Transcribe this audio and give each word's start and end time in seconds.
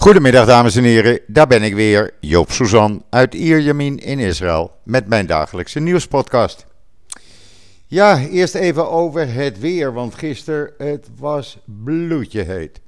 Goedemiddag 0.00 0.46
dames 0.46 0.76
en 0.76 0.84
heren, 0.84 1.20
daar 1.26 1.46
ben 1.46 1.62
ik 1.62 1.74
weer, 1.74 2.14
Joop 2.20 2.50
Suzan 2.50 3.04
uit 3.10 3.34
Ierjamin 3.34 3.98
in 3.98 4.18
Israël 4.18 4.72
met 4.82 5.08
mijn 5.08 5.26
dagelijkse 5.26 5.80
nieuwspodcast. 5.80 6.66
Ja, 7.86 8.18
eerst 8.18 8.54
even 8.54 8.90
over 8.90 9.32
het 9.32 9.58
weer, 9.58 9.92
want 9.92 10.14
gisteren 10.14 10.72
het 10.78 11.08
was 11.18 11.58
bloedje 11.64 12.42
heet. 12.42 12.80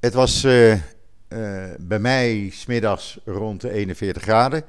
Het 0.00 0.14
was 0.14 0.44
uh, 0.44 0.72
uh, 0.72 0.78
bij 1.78 1.98
mij 1.98 2.50
smiddags 2.52 3.18
rond 3.24 3.60
de 3.60 3.70
41 3.70 4.22
graden, 4.22 4.64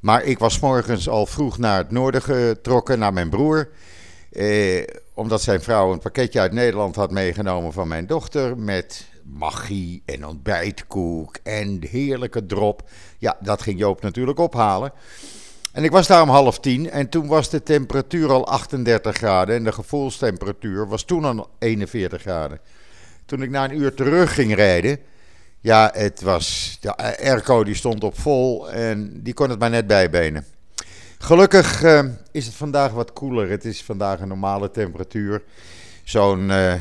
maar 0.00 0.22
ik 0.22 0.38
was 0.38 0.60
morgens 0.60 1.08
al 1.08 1.26
vroeg 1.26 1.58
naar 1.58 1.78
het 1.78 1.90
noorden 1.90 2.22
getrokken, 2.22 2.98
naar 2.98 3.12
mijn 3.12 3.30
broer. 3.30 3.68
Eh, 4.32 4.82
omdat 5.14 5.42
zijn 5.42 5.62
vrouw 5.62 5.92
een 5.92 5.98
pakketje 5.98 6.40
uit 6.40 6.52
Nederland 6.52 6.96
had 6.96 7.10
meegenomen 7.10 7.72
van 7.72 7.88
mijn 7.88 8.06
dochter 8.06 8.58
met 8.58 9.12
magie 9.24 10.02
en 10.04 10.26
ontbijtkoek 10.26 11.36
en 11.42 11.78
heerlijke 11.90 12.46
drop. 12.46 12.90
Ja, 13.18 13.36
dat 13.40 13.62
ging 13.62 13.78
Joop 13.78 14.02
natuurlijk 14.02 14.38
ophalen. 14.38 14.92
En 15.72 15.84
ik 15.84 15.90
was 15.90 16.06
daar 16.06 16.22
om 16.22 16.28
half 16.28 16.58
tien 16.60 16.90
en 16.90 17.08
toen 17.08 17.26
was 17.26 17.50
de 17.50 17.62
temperatuur 17.62 18.30
al 18.30 18.46
38 18.46 19.16
graden 19.16 19.56
en 19.56 19.64
de 19.64 19.72
gevoelstemperatuur 19.72 20.88
was 20.88 21.04
toen 21.04 21.24
al 21.24 21.50
41 21.58 22.20
graden. 22.20 22.60
Toen 23.26 23.42
ik 23.42 23.50
na 23.50 23.64
een 23.64 23.80
uur 23.80 23.94
terug 23.94 24.34
ging 24.34 24.54
rijden, 24.54 24.98
ja, 25.60 25.90
het 25.94 26.20
was, 26.22 26.78
de 26.80 26.96
airco 27.18 27.64
die 27.64 27.74
stond 27.74 28.04
op 28.04 28.18
vol 28.18 28.70
en 28.70 29.22
die 29.22 29.34
kon 29.34 29.50
het 29.50 29.58
maar 29.58 29.70
net 29.70 29.86
bijbenen. 29.86 30.44
Gelukkig 31.18 31.82
uh, 31.82 32.04
is 32.32 32.46
het 32.46 32.54
vandaag 32.54 32.92
wat 32.92 33.12
koeler. 33.12 33.50
Het 33.50 33.64
is 33.64 33.82
vandaag 33.82 34.20
een 34.20 34.28
normale 34.28 34.70
temperatuur. 34.70 35.42
Zo'n 36.02 36.48
uh, 36.48 36.74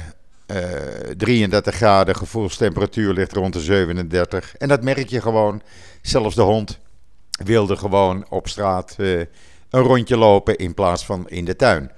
33 1.18 1.76
graden, 1.76 2.16
gevoelstemperatuur 2.16 3.14
ligt 3.14 3.34
rond 3.34 3.54
de 3.54 3.60
37. 3.60 4.56
En 4.56 4.68
dat 4.68 4.84
merk 4.84 5.10
je 5.10 5.22
gewoon. 5.22 5.62
Zelfs 6.02 6.36
de 6.36 6.42
hond 6.42 6.80
wilde 7.44 7.76
gewoon 7.76 8.26
op 8.30 8.48
straat 8.48 8.96
uh, 8.98 9.20
een 9.70 9.82
rondje 9.82 10.18
lopen 10.18 10.56
in 10.56 10.74
plaats 10.74 11.06
van 11.06 11.30
in 11.30 11.46
de 11.46 11.56
tuin. 11.56 11.92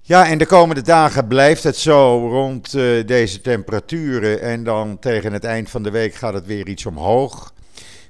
Ja, 0.00 0.26
en 0.26 0.38
de 0.38 0.46
komende 0.46 0.82
dagen 0.82 1.26
blijft 1.26 1.62
het 1.62 1.76
zo 1.76 2.28
rond 2.28 2.74
uh, 2.74 3.06
deze 3.06 3.40
temperaturen. 3.40 4.40
En 4.40 4.64
dan 4.64 4.98
tegen 4.98 5.32
het 5.32 5.44
eind 5.44 5.70
van 5.70 5.82
de 5.82 5.90
week 5.90 6.14
gaat 6.14 6.34
het 6.34 6.46
weer 6.46 6.68
iets 6.68 6.86
omhoog. 6.86 7.54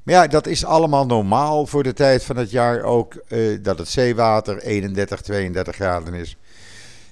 Maar 0.03 0.15
ja, 0.15 0.27
dat 0.27 0.47
is 0.47 0.65
allemaal 0.65 1.07
normaal 1.07 1.67
voor 1.67 1.83
de 1.83 1.93
tijd 1.93 2.25
van 2.25 2.37
het 2.37 2.51
jaar 2.51 2.83
ook. 2.83 3.25
Dat 3.63 3.79
het 3.79 3.89
zeewater 3.89 4.63
31, 4.63 5.21
32 5.21 5.75
graden 5.75 6.15
is. 6.15 6.37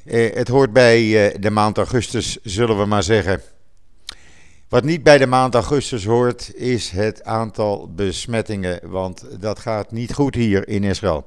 Uh, 0.05 0.35
het 0.35 0.49
hoort 0.49 0.73
bij 0.73 1.03
uh, 1.03 1.35
de 1.41 1.51
maand 1.51 1.77
augustus, 1.77 2.39
zullen 2.43 2.79
we 2.79 2.85
maar 2.85 3.03
zeggen. 3.03 3.43
Wat 4.69 4.85
niet 4.85 5.03
bij 5.03 5.19
de 5.19 5.27
maand 5.27 5.55
augustus 5.55 6.05
hoort, 6.05 6.55
is 6.55 6.91
het 6.91 7.25
aantal 7.25 7.93
besmettingen. 7.95 8.81
Want 8.83 9.25
dat 9.41 9.59
gaat 9.59 9.93
niet 9.93 10.13
goed 10.13 10.35
hier 10.35 10.69
in 10.69 10.85
Israël. 10.85 11.27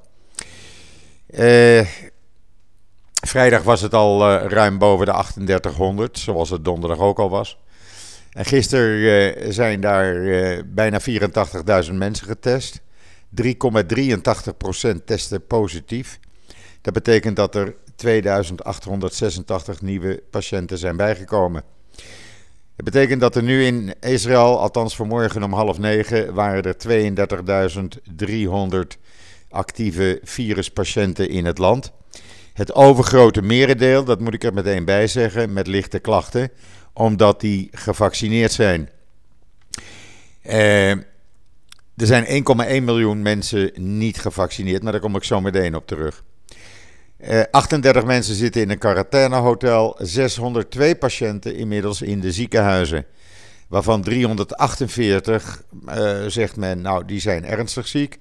vrijdag 3.22 3.64
was 3.64 3.82
het 3.82 3.94
al 3.94 4.32
ruim 4.38 4.78
boven 4.78 5.06
de 5.06 5.12
3800, 5.12 6.20
zoals 6.20 6.50
het 6.50 6.66
donderdag 6.66 7.00
ook 7.00 7.20
al 7.20 7.30
was. 7.30 7.58
En 8.32 8.46
gisteren 8.46 9.54
zijn 9.54 9.82
daar 9.82 10.14
bijna 10.66 11.00
84.000 11.86 11.94
mensen 11.94 12.28
getest. 12.28 12.82
3,83% 13.44 15.04
testen 15.06 15.48
positief. 15.48 16.20
Dat 16.82 16.94
betekent 16.94 17.36
dat 17.36 17.56
er 17.56 17.76
2886 17.98 19.82
nieuwe 19.82 20.24
patiënten 20.30 20.78
zijn 20.78 20.98
bijgekomen. 20.98 21.64
Dat 22.76 22.86
betekent 22.86 23.22
dat 23.22 23.36
er 23.36 23.44
nu 23.44 23.66
in 23.66 23.94
Israël, 24.00 24.60
althans 24.60 24.96
vanmorgen 24.96 25.44
om 25.44 25.54
half 25.54 25.78
negen, 25.78 26.34
waren 26.34 26.64
er 26.64 26.76
32.300 28.96 29.00
actieve 29.50 30.20
viruspatiënten 30.24 31.30
in 31.30 31.46
het 31.46 31.58
land. 31.58 31.92
Het 32.54 32.74
overgrote 32.74 33.42
merendeel, 33.42 34.04
dat 34.04 34.20
moet 34.20 34.34
ik 34.34 34.44
er 34.44 34.54
meteen 34.54 34.86
bij 34.86 35.08
zeggen, 35.08 35.54
met 35.54 35.68
lichte 35.68 36.00
klachten 36.00 36.52
omdat 36.98 37.42
die 37.42 37.70
gevaccineerd 37.72 38.52
zijn. 38.52 38.90
Uh, 40.46 40.92
er 40.92 41.06
zijn 41.96 42.26
1,1 42.26 42.84
miljoen 42.84 43.22
mensen 43.22 43.72
niet 43.76 44.20
gevaccineerd, 44.20 44.84
maar 44.84 44.92
daar 44.92 45.02
kom 45.02 45.16
ik 45.16 45.24
zo 45.24 45.42
meteen 45.42 45.76
op 45.76 45.88
terug. 45.88 46.24
Uh, 47.20 47.42
38 47.52 48.06
mensen 48.06 48.36
zitten 48.36 48.62
in 48.62 48.70
een 48.70 48.78
quarantainehotel, 48.78 49.96
602 50.00 50.96
patiënten 50.96 51.56
inmiddels 51.56 52.02
in 52.02 52.20
de 52.20 52.32
ziekenhuizen. 52.32 53.06
Waarvan 53.68 54.02
348, 54.02 55.64
uh, 55.88 56.26
zegt 56.28 56.56
men, 56.56 56.82
nou 56.82 57.06
die 57.06 57.20
zijn 57.20 57.46
ernstig 57.46 57.88
ziek. 57.88 58.18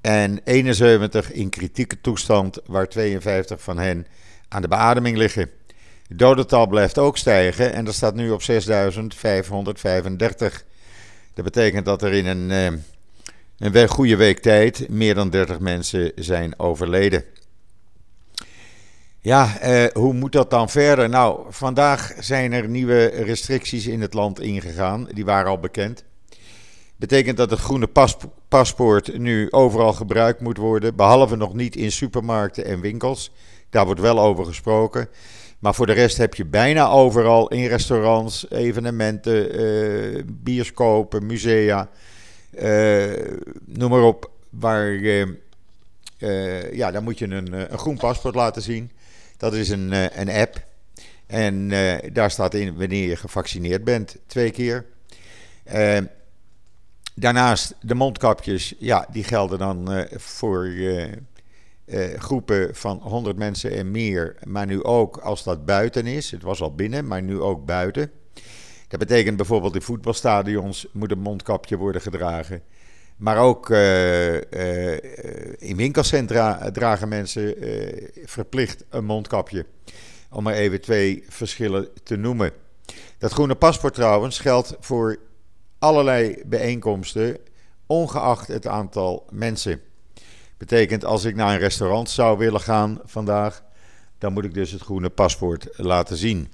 En 0.00 0.40
71 0.44 1.32
in 1.32 1.48
kritieke 1.48 2.00
toestand, 2.00 2.58
waar 2.66 2.88
52 2.88 3.62
van 3.62 3.78
hen 3.78 4.06
aan 4.48 4.62
de 4.62 4.68
beademing 4.68 5.16
liggen. 5.16 5.50
Het 6.08 6.18
dodental 6.18 6.66
blijft 6.66 6.98
ook 6.98 7.18
stijgen 7.18 7.72
en 7.72 7.84
dat 7.84 7.94
staat 7.94 8.14
nu 8.14 8.30
op 8.30 8.42
6535. 8.42 10.64
Dat 11.34 11.44
betekent 11.44 11.84
dat 11.84 12.02
er 12.02 12.12
in 12.12 12.26
een, 12.26 12.50
eh, 12.50 12.66
een 13.72 13.88
goede 13.88 14.16
week 14.16 14.38
tijd 14.38 14.88
meer 14.88 15.14
dan 15.14 15.30
30 15.30 15.58
mensen 15.58 16.12
zijn 16.14 16.58
overleden. 16.58 17.24
Ja, 19.22 19.58
eh, 19.58 19.92
hoe 19.92 20.12
moet 20.12 20.32
dat 20.32 20.50
dan 20.50 20.68
verder? 20.68 21.08
Nou, 21.08 21.40
vandaag 21.48 22.12
zijn 22.18 22.52
er 22.52 22.68
nieuwe 22.68 23.06
restricties 23.06 23.86
in 23.86 24.00
het 24.00 24.14
land 24.14 24.40
ingegaan. 24.40 25.08
Die 25.12 25.24
waren 25.24 25.50
al 25.50 25.58
bekend. 25.58 26.04
Betekent 26.96 27.36
dat 27.36 27.50
het 27.50 27.58
groene 27.58 27.86
pas 27.86 28.16
paspoort 28.48 29.18
nu 29.18 29.50
overal 29.50 29.92
gebruikt 29.92 30.40
moet 30.40 30.56
worden, 30.56 30.96
behalve 30.96 31.36
nog 31.36 31.54
niet 31.54 31.76
in 31.76 31.92
supermarkten 31.92 32.64
en 32.64 32.80
winkels. 32.80 33.32
Daar 33.70 33.84
wordt 33.84 34.00
wel 34.00 34.20
over 34.20 34.44
gesproken. 34.44 35.08
Maar 35.58 35.74
voor 35.74 35.86
de 35.86 35.92
rest 35.92 36.16
heb 36.16 36.34
je 36.34 36.44
bijna 36.44 36.88
overal 36.88 37.48
in 37.48 37.66
restaurants, 37.66 38.50
evenementen, 38.50 39.60
uh, 39.60 40.22
bioscopen, 40.26 41.26
musea, 41.26 41.90
uh, 42.62 43.04
noem 43.64 43.90
maar 43.90 44.02
op, 44.02 44.30
waar 44.50 44.92
uh, 46.20 46.72
ja, 46.72 46.90
dan 46.90 47.04
moet 47.04 47.18
je 47.18 47.24
een, 47.24 47.72
een 47.72 47.78
groen 47.78 47.96
paspoort 47.96 48.34
laten 48.34 48.62
zien. 48.62 48.90
Dat 49.36 49.54
is 49.54 49.68
een, 49.68 50.20
een 50.20 50.28
app. 50.28 50.68
En 51.26 51.68
daar 52.12 52.30
staat 52.30 52.54
in 52.54 52.76
wanneer 52.76 53.08
je 53.08 53.16
gevaccineerd 53.16 53.84
bent, 53.84 54.16
twee 54.26 54.50
keer. 54.50 54.86
daarnaast 57.14 57.74
de 57.80 57.94
mondkapjes, 57.94 58.74
ja, 58.78 59.06
die 59.12 59.24
gelden 59.24 59.58
dan 59.58 60.06
voor 60.16 60.66
eh, 61.90 62.20
groepen 62.20 62.74
van 62.74 62.98
100 63.02 63.36
mensen 63.36 63.76
en 63.76 63.90
meer, 63.90 64.36
maar 64.44 64.66
nu 64.66 64.82
ook 64.82 65.16
als 65.16 65.44
dat 65.44 65.64
buiten 65.64 66.06
is. 66.06 66.30
Het 66.30 66.42
was 66.42 66.60
al 66.60 66.74
binnen, 66.74 67.06
maar 67.06 67.22
nu 67.22 67.40
ook 67.40 67.64
buiten. 67.64 68.10
Dat 68.88 68.98
betekent 68.98 69.36
bijvoorbeeld 69.36 69.74
in 69.74 69.82
voetbalstadions 69.82 70.86
moet 70.92 71.10
een 71.10 71.18
mondkapje 71.18 71.76
worden 71.76 72.00
gedragen. 72.00 72.62
Maar 73.20 73.38
ook 73.38 73.70
uh, 73.70 74.34
uh, 74.34 74.98
in 75.58 75.76
winkelcentra 75.76 76.70
dragen 76.70 77.08
mensen 77.08 77.54
verplicht 78.24 78.84
een 78.88 79.04
mondkapje. 79.04 79.66
Om 80.30 80.42
maar 80.42 80.54
even 80.54 80.80
twee 80.80 81.24
verschillen 81.28 81.88
te 82.02 82.16
noemen. 82.16 82.52
Dat 83.18 83.32
groene 83.32 83.54
paspoort 83.54 83.94
trouwens 83.94 84.38
geldt 84.38 84.76
voor 84.80 85.18
allerlei 85.78 86.42
bijeenkomsten, 86.46 87.38
ongeacht 87.86 88.48
het 88.48 88.66
aantal 88.66 89.26
mensen. 89.30 89.80
Betekent 90.58 91.04
als 91.04 91.24
ik 91.24 91.34
naar 91.34 91.52
een 91.52 91.58
restaurant 91.58 92.10
zou 92.10 92.38
willen 92.38 92.60
gaan 92.60 93.00
vandaag, 93.04 93.62
dan 94.18 94.32
moet 94.32 94.44
ik 94.44 94.54
dus 94.54 94.70
het 94.70 94.82
groene 94.82 95.10
paspoort 95.10 95.68
laten 95.76 96.16
zien. 96.16 96.52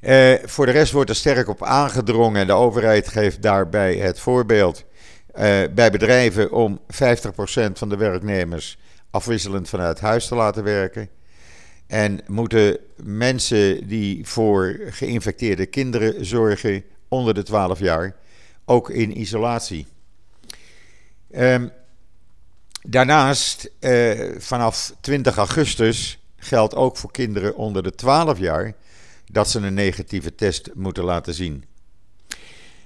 Eh, 0.00 0.34
voor 0.44 0.66
de 0.66 0.72
rest 0.72 0.92
wordt 0.92 1.10
er 1.10 1.16
sterk 1.16 1.48
op 1.48 1.62
aangedrongen. 1.62 2.46
De 2.46 2.52
overheid 2.52 3.08
geeft 3.08 3.42
daarbij 3.42 3.96
het 3.96 4.20
voorbeeld 4.20 4.78
eh, 4.78 4.89
bij 5.74 5.90
bedrijven 5.90 6.52
om 6.52 6.80
50% 6.80 6.86
van 7.72 7.88
de 7.88 7.96
werknemers 7.96 8.78
afwisselend 9.10 9.68
vanuit 9.68 10.00
huis 10.00 10.26
te 10.26 10.34
laten 10.34 10.64
werken. 10.64 11.08
En 11.86 12.20
moeten 12.26 12.78
mensen 13.02 13.88
die 13.88 14.26
voor 14.26 14.80
geïnfecteerde 14.90 15.66
kinderen 15.66 16.26
zorgen 16.26 16.84
onder 17.08 17.34
de 17.34 17.42
12 17.42 17.78
jaar 17.78 18.16
ook 18.64 18.90
in 18.90 19.20
isolatie. 19.20 19.86
Um, 21.36 21.72
Daarnaast, 22.82 23.70
eh, 23.78 24.30
vanaf 24.38 24.94
20 25.00 25.36
augustus 25.36 26.18
geldt 26.36 26.74
ook 26.74 26.96
voor 26.96 27.10
kinderen 27.10 27.56
onder 27.56 27.82
de 27.82 27.94
12 27.94 28.38
jaar 28.38 28.74
dat 29.26 29.50
ze 29.50 29.58
een 29.58 29.74
negatieve 29.74 30.34
test 30.34 30.70
moeten 30.74 31.04
laten 31.04 31.34
zien. 31.34 31.64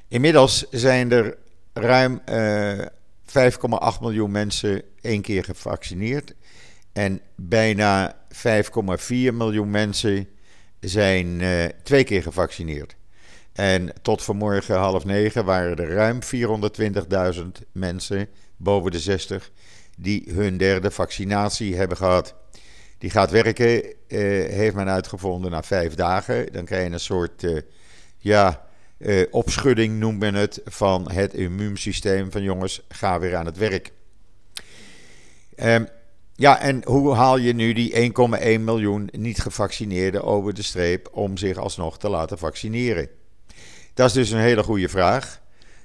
Inmiddels 0.08 0.66
zijn 0.70 1.12
er 1.12 1.36
ruim 1.74 2.20
uh, 2.28 2.80
eh, 2.80 2.86
5,8 3.26 4.00
miljoen 4.00 4.30
mensen 4.30 4.82
één 5.00 5.22
keer 5.22 5.44
gevaccineerd 5.44 6.34
en 6.92 7.20
bijna 7.34 8.16
5,4 8.32 9.08
miljoen 9.32 9.70
mensen 9.70 10.28
zijn 10.80 11.40
uh, 11.40 11.64
twee 11.82 12.04
keer 12.04 12.22
gevaccineerd. 12.22 12.96
En 13.52 13.92
tot 14.02 14.22
vanmorgen 14.22 14.76
half 14.76 15.04
negen 15.04 15.44
waren 15.44 15.76
er 15.76 15.88
ruim 15.88 16.18
420.000 17.34 17.42
mensen 17.72 18.28
boven 18.56 18.90
de 18.90 18.98
60 18.98 19.50
die 19.96 20.24
hun 20.32 20.56
derde 20.56 20.90
vaccinatie 20.90 21.76
hebben 21.76 21.96
gehad. 21.96 22.34
Die 22.98 23.10
gaat 23.10 23.30
werken, 23.30 23.82
eh, 24.08 24.18
heeft 24.50 24.74
men 24.74 24.88
uitgevonden, 24.88 25.50
na 25.50 25.62
vijf 25.62 25.94
dagen. 25.94 26.52
Dan 26.52 26.64
krijg 26.64 26.86
je 26.86 26.92
een 26.92 27.00
soort 27.00 27.44
eh, 27.44 27.60
ja, 28.18 28.63
eh, 28.98 29.26
opschudding, 29.30 29.98
noemt 29.98 30.18
men 30.18 30.34
het, 30.34 30.60
van 30.64 31.10
het 31.10 31.34
immuunsysteem. 31.34 32.32
Van 32.32 32.42
jongens, 32.42 32.82
ga 32.88 33.18
weer 33.18 33.36
aan 33.36 33.46
het 33.46 33.56
werk. 33.56 33.92
Um, 35.56 35.88
ja, 36.34 36.58
en 36.58 36.82
hoe 36.84 37.14
haal 37.14 37.36
je 37.36 37.52
nu 37.52 37.72
die 37.72 38.12
1,1 38.58 38.60
miljoen 38.60 39.08
niet 39.12 39.40
gevaccineerden 39.40 40.24
over 40.24 40.54
de 40.54 40.62
streep 40.62 41.08
om 41.12 41.36
zich 41.36 41.56
alsnog 41.56 41.98
te 41.98 42.08
laten 42.08 42.38
vaccineren? 42.38 43.08
Dat 43.94 44.06
is 44.06 44.12
dus 44.12 44.30
een 44.30 44.38
hele 44.38 44.62
goede 44.62 44.88
vraag. 44.88 45.40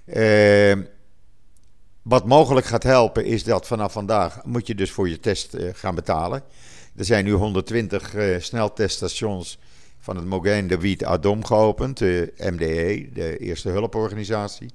Uh, 0.06 0.76
wat 2.02 2.26
mogelijk 2.26 2.66
gaat 2.66 2.84
helpen 2.84 3.26
is 3.26 3.44
dat 3.44 3.68
vanaf 3.68 3.92
vandaag 3.92 4.44
moet 4.44 4.68
je 4.68 4.76
dus 4.76 4.92
voor 4.92 5.10
je 5.10 5.20
test 5.20 5.56
uh, 5.56 5.70
gaan 5.74 5.96
betalen. 5.96 6.44
Er 6.96 7.06
zijn 7.06 7.26
nu 7.26 7.32
120 7.32 8.16
uh, 8.16 8.36
eh, 8.36 8.42
snelteststations 8.42 9.60
van 10.00 10.16
het 10.16 10.26
Mogaine 10.26 10.68
de 10.68 10.80
Wiet 10.80 11.06
Adom 11.06 11.46
geopend, 11.46 11.98
de 11.98 12.34
MDE, 12.38 13.10
de 13.14 13.38
Eerste 13.38 13.70
Hulporganisatie. 13.70 14.70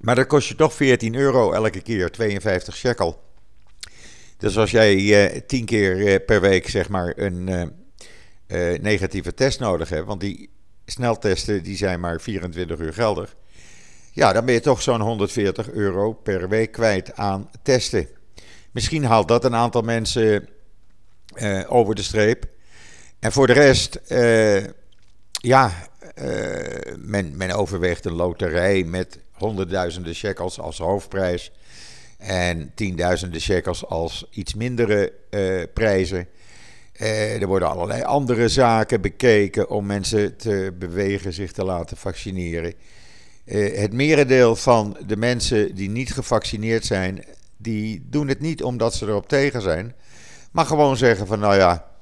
Maar 0.00 0.14
dat 0.14 0.26
kost 0.26 0.48
je 0.48 0.54
toch 0.54 0.74
14 0.74 1.14
euro 1.14 1.52
elke 1.52 1.80
keer, 1.80 2.10
52 2.10 2.76
shekel. 2.76 3.24
Dus 4.36 4.58
als 4.58 4.70
jij 4.70 4.96
uh, 4.96 5.40
tien 5.46 5.64
keer 5.64 5.96
uh, 5.96 6.14
per 6.26 6.40
week 6.40 6.68
zeg 6.68 6.88
maar 6.88 7.12
een 7.16 7.48
uh, 7.48 8.78
negatieve 8.78 9.34
test 9.34 9.60
nodig 9.60 9.88
hebt, 9.88 10.06
want 10.06 10.20
die 10.20 10.50
sneltesten 10.84 11.62
die 11.62 11.76
zijn 11.76 12.00
maar 12.00 12.20
24 12.20 12.78
uur 12.78 12.92
geldig. 12.92 13.36
Ja, 14.12 14.32
dan 14.32 14.44
ben 14.44 14.54
je 14.54 14.60
toch 14.60 14.82
zo'n 14.82 15.00
140 15.00 15.70
euro 15.70 16.12
per 16.12 16.48
week 16.48 16.72
kwijt 16.72 17.16
aan 17.16 17.50
testen. 17.62 18.08
Misschien 18.70 19.04
haalt 19.04 19.28
dat 19.28 19.44
een 19.44 19.54
aantal 19.54 19.82
mensen 19.82 20.48
over 21.68 21.94
de 21.94 22.02
streep. 22.02 22.46
En 23.26 23.32
voor 23.32 23.46
de 23.46 23.52
rest, 23.52 24.00
ja, 25.30 25.72
men, 26.98 27.36
men 27.36 27.50
overweegt 27.50 28.04
een 28.04 28.12
loterij 28.12 28.84
met 28.84 29.18
honderdduizenden 29.32 30.14
shekels 30.14 30.60
als 30.60 30.78
hoofdprijs. 30.78 31.52
En 32.18 32.72
tienduizenden 32.74 33.40
shekels 33.40 33.86
als 33.86 34.26
iets 34.30 34.54
mindere 34.54 35.12
uh, 35.30 35.62
prijzen. 35.74 36.28
Er 37.40 37.46
worden 37.46 37.68
allerlei 37.68 38.02
andere 38.02 38.48
zaken 38.48 39.00
bekeken 39.00 39.70
om 39.70 39.86
mensen 39.86 40.36
te 40.36 40.74
bewegen 40.78 41.32
zich 41.32 41.52
te 41.52 41.64
laten 41.64 41.96
vaccineren. 41.96 42.74
Het 43.74 43.92
merendeel 43.92 44.56
van 44.56 44.96
de 45.06 45.16
mensen 45.16 45.74
die 45.74 45.90
niet 45.90 46.12
gevaccineerd 46.12 46.84
zijn, 46.84 47.24
die 47.56 48.06
doen 48.10 48.28
het 48.28 48.40
niet 48.40 48.62
omdat 48.62 48.94
ze 48.94 49.06
erop 49.06 49.28
tegen 49.28 49.62
zijn. 49.62 49.94
Maar 50.50 50.66
gewoon 50.66 50.96
zeggen 50.96 51.26
van 51.26 51.38
nou 51.38 51.56
ja, 51.56 51.94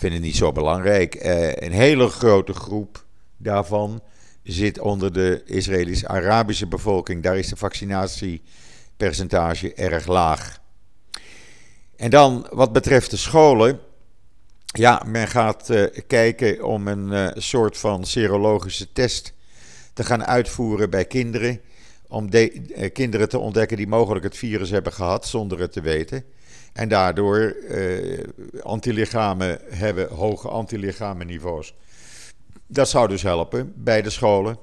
vind 0.00 0.12
het 0.12 0.22
niet 0.22 0.36
zo 0.36 0.52
belangrijk. 0.52 1.14
een 1.58 1.72
hele 1.72 2.08
grote 2.08 2.52
groep 2.52 3.04
daarvan 3.36 4.02
zit 4.42 4.78
onder 4.78 5.12
de 5.12 5.42
Israëlisch-Arabische 5.44 6.66
bevolking. 6.66 7.22
Daar 7.22 7.38
is 7.38 7.48
de 7.48 7.56
vaccinatie 7.56 8.42
percentage 8.96 9.74
erg 9.74 10.06
laag. 10.06 10.60
En 11.96 12.10
dan 12.10 12.46
wat 12.50 12.72
betreft 12.72 13.10
de 13.10 13.16
scholen. 13.16 13.80
Ja, 14.64 15.02
men 15.06 15.28
gaat 15.28 15.70
uh, 15.70 15.86
kijken 16.06 16.64
om 16.64 16.88
een 16.88 17.12
uh, 17.12 17.28
soort 17.34 17.76
van 17.76 18.04
serologische 18.04 18.92
test 18.92 19.32
te 19.92 20.04
gaan 20.04 20.24
uitvoeren 20.24 20.90
bij 20.90 21.04
kinderen. 21.04 21.60
Om 22.08 22.30
de, 22.30 22.90
kinderen 22.92 23.28
te 23.28 23.38
ontdekken 23.38 23.76
die 23.76 23.86
mogelijk 23.86 24.24
het 24.24 24.36
virus 24.36 24.70
hebben 24.70 24.92
gehad 24.92 25.26
zonder 25.26 25.60
het 25.60 25.72
te 25.72 25.80
weten. 25.80 26.24
En 26.80 26.88
daardoor 26.88 27.56
antilichamen 28.62 29.58
hebben, 29.68 30.08
hoge 30.08 30.48
antilichamenniveaus. 30.48 31.74
Dat 32.66 32.88
zou 32.88 33.08
dus 33.08 33.22
helpen 33.22 33.72
bij 33.76 34.02
de 34.02 34.10
scholen. 34.10 34.58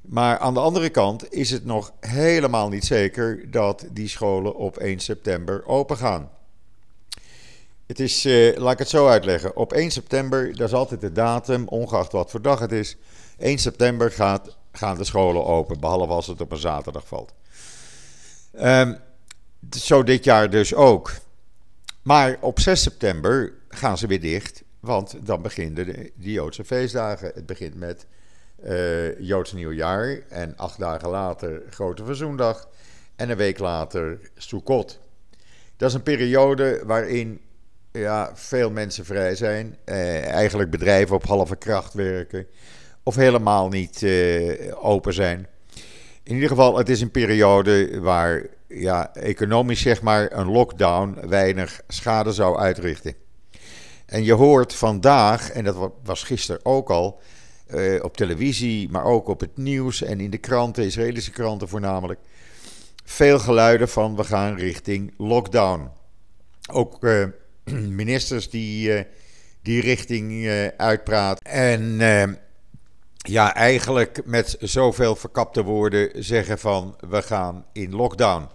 Maar 0.00 0.38
aan 0.38 0.54
de 0.54 0.60
andere 0.60 0.88
kant 0.88 1.32
is 1.32 1.50
het 1.50 1.64
nog 1.64 1.92
helemaal 2.00 2.68
niet 2.68 2.84
zeker 2.84 3.50
dat 3.50 3.86
die 3.92 4.08
scholen 4.08 4.54
op 4.54 4.76
1 4.76 5.00
september 5.00 5.66
open 5.66 5.96
gaan. 5.96 6.30
Het 7.86 8.00
is, 8.00 8.24
eh, 8.24 8.56
laat 8.56 8.72
ik 8.72 8.78
het 8.78 8.88
zo 8.88 9.08
uitleggen. 9.08 9.56
Op 9.56 9.72
1 9.72 9.90
september, 9.90 10.56
dat 10.56 10.68
is 10.68 10.74
altijd 10.74 11.00
de 11.00 11.12
datum, 11.12 11.68
ongeacht 11.68 12.12
wat 12.12 12.30
voor 12.30 12.42
dag 12.42 12.58
het 12.58 12.72
is. 12.72 12.96
1 13.38 13.58
september 13.58 14.10
gaat, 14.10 14.56
gaan 14.72 14.96
de 14.96 15.04
scholen 15.04 15.44
open, 15.44 15.80
behalve 15.80 16.12
als 16.12 16.26
het 16.26 16.40
op 16.40 16.52
een 16.52 16.58
zaterdag 16.58 17.06
valt. 17.06 17.32
Um, 18.62 18.98
zo 19.70 20.02
dit 20.02 20.24
jaar 20.24 20.50
dus 20.50 20.74
ook. 20.74 21.10
Maar 22.02 22.36
op 22.40 22.60
6 22.60 22.82
september 22.82 23.52
gaan 23.68 23.98
ze 23.98 24.06
weer 24.06 24.20
dicht, 24.20 24.62
want 24.80 25.26
dan 25.26 25.42
beginnen 25.42 25.86
de, 25.86 26.12
Joodse 26.16 26.64
feestdagen. 26.64 27.30
Het 27.34 27.46
begint 27.46 27.74
met 27.74 28.06
uh, 28.64 29.20
Joods 29.20 29.52
Nieuwjaar. 29.52 30.20
En 30.28 30.56
acht 30.56 30.78
dagen 30.78 31.08
later 31.08 31.62
Grote 31.70 32.04
Verzoendag. 32.04 32.68
En 33.16 33.30
een 33.30 33.36
week 33.36 33.58
later 33.58 34.18
Sukkot. 34.36 35.00
Dat 35.76 35.88
is 35.88 35.94
een 35.94 36.02
periode 36.02 36.82
waarin 36.84 37.40
ja, 37.92 38.30
veel 38.34 38.70
mensen 38.70 39.04
vrij 39.04 39.34
zijn. 39.34 39.76
Eh, 39.84 40.26
eigenlijk 40.26 40.70
bedrijven 40.70 41.16
op 41.16 41.26
halve 41.26 41.56
kracht 41.56 41.94
werken. 41.94 42.46
Of 43.02 43.14
helemaal 43.14 43.68
niet 43.68 44.02
eh, 44.02 44.84
open 44.84 45.14
zijn. 45.14 45.46
In 46.22 46.34
ieder 46.34 46.48
geval, 46.48 46.76
het 46.76 46.88
is 46.88 47.00
een 47.00 47.10
periode 47.10 48.00
waar 48.00 48.46
ja, 48.74 49.14
economisch 49.14 49.80
zeg 49.80 50.02
maar 50.02 50.32
een 50.32 50.50
lockdown 50.50 51.18
weinig 51.28 51.80
schade 51.88 52.32
zou 52.32 52.58
uitrichten. 52.58 53.14
En 54.06 54.24
je 54.24 54.32
hoort 54.32 54.74
vandaag, 54.74 55.50
en 55.50 55.64
dat 55.64 55.92
was 56.02 56.22
gisteren 56.22 56.64
ook 56.64 56.90
al, 56.90 57.20
uh, 57.74 58.04
op 58.04 58.16
televisie, 58.16 58.88
maar 58.88 59.04
ook 59.04 59.28
op 59.28 59.40
het 59.40 59.56
nieuws 59.56 60.02
en 60.02 60.20
in 60.20 60.30
de 60.30 60.38
kranten, 60.38 60.84
Israëlische 60.84 61.30
kranten 61.30 61.68
voornamelijk, 61.68 62.20
veel 63.04 63.38
geluiden 63.38 63.88
van 63.88 64.16
we 64.16 64.24
gaan 64.24 64.56
richting 64.56 65.14
lockdown. 65.16 65.90
Ook 66.72 67.04
uh, 67.04 67.24
ministers 68.02 68.50
die 68.50 68.88
uh, 68.88 69.00
die 69.62 69.80
richting 69.80 70.48
uitpraten. 70.76 71.44
En 71.52 71.98
ja, 73.16 73.54
eigenlijk 73.54 74.20
met 74.24 74.56
zoveel 74.60 75.16
verkapte 75.16 75.62
woorden 75.62 76.24
zeggen 76.24 76.58
van 76.58 76.96
we 77.08 77.22
gaan 77.22 77.64
in 77.72 77.94
lockdown. 77.94 78.48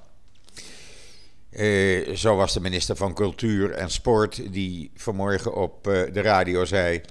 Zo 2.13 2.35
was 2.35 2.53
de 2.53 2.59
minister 2.59 2.95
van 2.95 3.13
Cultuur 3.13 3.71
en 3.71 3.89
Sport 3.89 4.53
die 4.53 4.91
vanmorgen 4.95 5.55
op 5.55 5.83
de 5.83 6.21
radio 6.21 6.65
zei 6.65 7.01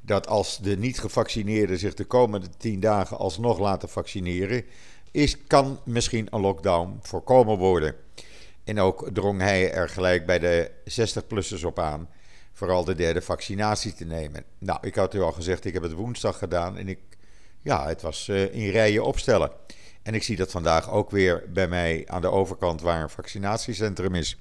dat 0.00 0.26
als 0.26 0.58
de 0.58 0.76
niet-gevaccineerden 0.76 1.78
zich 1.78 1.94
de 1.94 2.04
komende 2.04 2.48
tien 2.58 2.80
dagen 2.80 3.18
alsnog 3.18 3.58
laten 3.58 3.88
vaccineren, 3.88 4.64
is, 5.10 5.46
kan 5.46 5.80
misschien 5.84 6.26
een 6.30 6.40
lockdown 6.40 6.98
voorkomen 7.02 7.58
worden. 7.58 7.94
En 8.64 8.80
ook 8.80 9.08
drong 9.12 9.40
hij 9.40 9.72
er 9.72 9.88
gelijk 9.88 10.26
bij 10.26 10.38
de 10.38 10.70
60-plussers 10.90 11.64
op 11.64 11.78
aan, 11.78 12.08
vooral 12.52 12.84
de 12.84 12.94
derde 12.94 13.22
vaccinatie 13.22 13.94
te 13.94 14.04
nemen. 14.04 14.44
Nou, 14.58 14.78
ik 14.82 14.94
had 14.94 15.14
u 15.14 15.20
al 15.20 15.32
gezegd, 15.32 15.64
ik 15.64 15.72
heb 15.72 15.82
het 15.82 15.92
woensdag 15.92 16.38
gedaan 16.38 16.76
en 16.76 16.88
ik, 16.88 16.98
ja, 17.60 17.86
het 17.86 18.02
was 18.02 18.28
uh, 18.28 18.54
in 18.54 18.70
rijen 18.70 19.04
opstellen. 19.04 19.50
En 20.04 20.14
ik 20.14 20.22
zie 20.22 20.36
dat 20.36 20.50
vandaag 20.50 20.90
ook 20.90 21.10
weer 21.10 21.44
bij 21.52 21.68
mij 21.68 22.02
aan 22.06 22.20
de 22.20 22.30
overkant 22.30 22.80
waar 22.80 23.02
een 23.02 23.10
vaccinatiecentrum 23.10 24.14
is. 24.14 24.36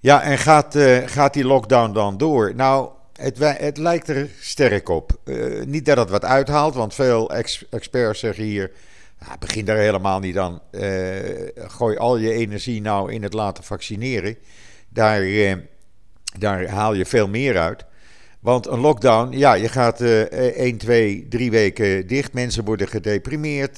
Ja, 0.00 0.22
en 0.22 0.38
gaat, 0.38 0.76
uh, 0.76 0.98
gaat 1.06 1.34
die 1.34 1.44
lockdown 1.44 1.92
dan 1.92 2.16
door? 2.16 2.54
Nou, 2.54 2.90
het, 3.12 3.38
het, 3.38 3.76
lijkt 3.76 4.08
er 4.08 4.28
sterk 4.40 4.88
op. 4.88 5.18
Uh, 5.24 5.64
niet 5.64 5.84
dat 5.84 5.96
het 5.96 6.10
wat 6.10 6.24
uithaalt, 6.24 6.74
want 6.74 6.94
veel 6.94 7.30
ex 7.30 7.64
experts 7.70 8.20
zeggen 8.20 8.44
hier. 8.44 8.70
Nou, 9.18 9.38
begin 9.38 9.64
daar 9.64 9.76
helemaal 9.76 10.18
niet 10.18 10.38
aan. 10.38 10.60
Uh, 10.70 11.18
gooi 11.56 11.96
al 11.96 12.16
je 12.16 12.32
energie 12.32 12.80
nou 12.80 13.12
in 13.12 13.22
het 13.22 13.32
laten 13.32 13.64
vaccineren. 13.64 14.36
Daar, 14.88 15.22
daar 16.38 16.68
haal 16.68 16.94
je 16.94 17.06
veel 17.06 17.28
meer 17.28 17.58
uit. 17.58 17.84
Want 18.40 18.66
een 18.66 18.80
lockdown, 18.80 19.38
ja, 19.38 19.54
je 19.54 19.68
gaat 19.68 20.00
1, 20.00 20.76
2, 20.76 21.26
3 21.28 21.50
weken 21.50 22.06
dicht. 22.06 22.32
Mensen 22.32 22.64
worden 22.64 22.88
gedeprimeerd. 22.88 23.76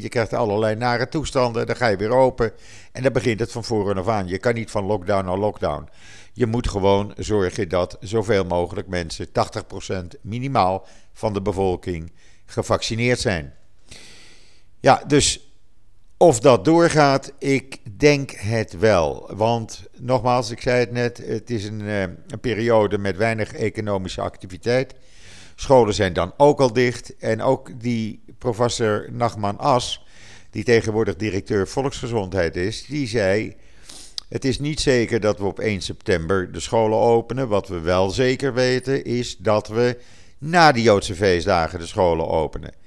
je 0.00 0.06
krijgt 0.08 0.32
allerlei 0.32 0.76
nare 0.76 1.08
toestanden. 1.08 1.66
Dan 1.66 1.76
ga 1.76 1.86
je 1.86 1.96
weer 1.96 2.10
open. 2.10 2.52
En 2.92 3.02
dan 3.02 3.12
begint 3.12 3.40
het 3.40 3.52
van 3.52 3.64
voren 3.64 3.98
af 3.98 4.08
aan. 4.08 4.28
Je 4.28 4.38
kan 4.38 4.54
niet 4.54 4.70
van 4.70 4.84
lockdown 4.84 5.24
naar 5.24 5.38
lockdown. 5.38 5.88
Je 6.32 6.46
moet 6.46 6.68
gewoon 6.68 7.12
zorgen 7.16 7.68
dat 7.68 7.96
zoveel 8.00 8.44
mogelijk 8.44 8.88
mensen, 8.88 9.26
80% 9.28 9.30
minimaal 10.20 10.86
van 11.12 11.32
de 11.32 11.42
bevolking, 11.42 12.12
gevaccineerd 12.46 13.20
zijn. 13.20 13.54
Ja, 14.80 15.02
dus 15.06 15.43
of 16.24 16.40
dat 16.40 16.64
doorgaat, 16.64 17.32
ik 17.38 17.78
denk 17.98 18.30
het 18.30 18.78
wel. 18.78 19.30
Want 19.34 19.82
nogmaals, 20.00 20.50
ik 20.50 20.60
zei 20.60 20.78
het 20.78 20.92
net, 20.92 21.22
het 21.26 21.50
is 21.50 21.64
een, 21.64 21.80
eh, 21.80 22.00
een 22.00 22.40
periode 22.40 22.98
met 22.98 23.16
weinig 23.16 23.52
economische 23.52 24.20
activiteit. 24.20 24.94
Scholen 25.54 25.94
zijn 25.94 26.12
dan 26.12 26.32
ook 26.36 26.60
al 26.60 26.72
dicht. 26.72 27.16
En 27.16 27.42
ook 27.42 27.80
die 27.80 28.22
professor 28.38 29.08
Nachman 29.12 29.58
As, 29.58 30.04
die 30.50 30.64
tegenwoordig 30.64 31.16
directeur 31.16 31.68
volksgezondheid 31.68 32.56
is, 32.56 32.86
die 32.86 33.08
zei. 33.08 33.56
Het 34.28 34.44
is 34.44 34.58
niet 34.58 34.80
zeker 34.80 35.20
dat 35.20 35.38
we 35.38 35.44
op 35.44 35.58
1 35.58 35.80
september 35.80 36.52
de 36.52 36.60
scholen 36.60 36.98
openen. 36.98 37.48
Wat 37.48 37.68
we 37.68 37.80
wel 37.80 38.10
zeker 38.10 38.54
weten 38.54 39.04
is 39.04 39.36
dat 39.36 39.68
we 39.68 39.98
na 40.38 40.72
de 40.72 40.82
Joodse 40.82 41.14
feestdagen 41.14 41.78
de 41.78 41.86
scholen 41.86 42.28
openen. 42.28 42.83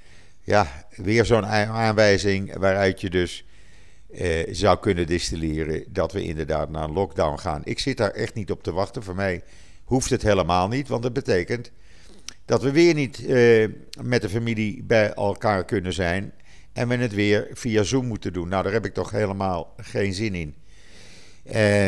Ja, 0.48 0.86
weer 0.96 1.24
zo'n 1.24 1.46
aanwijzing 1.46 2.56
waaruit 2.56 3.00
je 3.00 3.10
dus 3.10 3.44
eh, 4.10 4.54
zou 4.54 4.78
kunnen 4.78 5.06
distilleren 5.06 5.84
dat 5.88 6.12
we 6.12 6.22
inderdaad 6.22 6.70
naar 6.70 6.84
een 6.84 6.92
lockdown 6.92 7.38
gaan. 7.38 7.60
Ik 7.64 7.78
zit 7.78 7.96
daar 7.96 8.10
echt 8.10 8.34
niet 8.34 8.50
op 8.50 8.62
te 8.62 8.72
wachten. 8.72 9.02
Voor 9.02 9.14
mij 9.14 9.42
hoeft 9.84 10.10
het 10.10 10.22
helemaal 10.22 10.68
niet, 10.68 10.88
want 10.88 11.02
dat 11.02 11.12
betekent 11.12 11.70
dat 12.44 12.62
we 12.62 12.70
weer 12.70 12.94
niet 12.94 13.26
eh, 13.26 13.68
met 14.02 14.22
de 14.22 14.28
familie 14.28 14.82
bij 14.82 15.12
elkaar 15.12 15.64
kunnen 15.64 15.92
zijn 15.92 16.32
en 16.72 16.88
we 16.88 16.96
het 16.96 17.14
weer 17.14 17.48
via 17.52 17.82
Zoom 17.82 18.06
moeten 18.06 18.32
doen. 18.32 18.48
Nou, 18.48 18.62
daar 18.62 18.72
heb 18.72 18.84
ik 18.84 18.94
toch 18.94 19.10
helemaal 19.10 19.74
geen 19.76 20.14
zin 20.14 20.34
in. 20.34 20.54
Uh, 21.54 21.86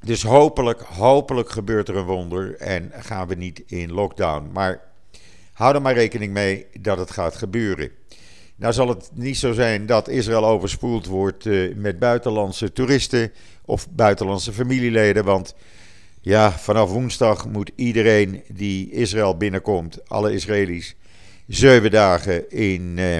dus 0.00 0.22
hopelijk, 0.22 0.80
hopelijk 0.80 1.50
gebeurt 1.50 1.88
er 1.88 1.96
een 1.96 2.04
wonder 2.04 2.56
en 2.56 2.92
gaan 2.94 3.28
we 3.28 3.34
niet 3.34 3.62
in 3.66 3.92
lockdown. 3.92 4.50
Maar 4.52 4.93
hou 5.54 5.74
er 5.74 5.82
maar 5.82 5.94
rekening 5.94 6.32
mee 6.32 6.66
dat 6.80 6.98
het 6.98 7.10
gaat 7.10 7.36
gebeuren. 7.36 7.90
Nou 8.56 8.72
zal 8.72 8.88
het 8.88 9.10
niet 9.14 9.36
zo 9.36 9.52
zijn 9.52 9.86
dat 9.86 10.08
Israël 10.08 10.44
overspoeld 10.46 11.06
wordt 11.06 11.44
uh, 11.44 11.74
met 11.74 11.98
buitenlandse 11.98 12.72
toeristen 12.72 13.32
of 13.64 13.90
buitenlandse 13.90 14.52
familieleden. 14.52 15.24
Want 15.24 15.54
ja, 16.20 16.52
vanaf 16.52 16.90
woensdag 16.90 17.48
moet 17.48 17.70
iedereen 17.74 18.42
die 18.48 18.90
Israël 18.90 19.36
binnenkomt, 19.36 20.08
alle 20.08 20.32
Israëli's, 20.32 20.94
zeven 21.46 21.90
dagen 21.90 22.50
in 22.50 22.96
uh, 22.98 23.18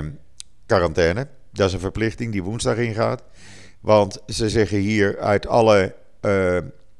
quarantaine. 0.67 1.29
Dat 1.53 1.67
is 1.67 1.73
een 1.73 1.81
verplichting 1.81 2.33
die 2.33 2.43
woensdag 2.43 2.77
ingaat. 2.77 3.23
Want 3.81 4.23
ze 4.27 4.49
zeggen 4.49 4.79
hier 4.79 5.19
uit 5.19 5.47
alle 5.47 5.95
uh, 6.23 6.59